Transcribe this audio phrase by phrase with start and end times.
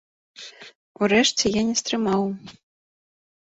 [1.01, 2.29] Урэшце я не стрымаў.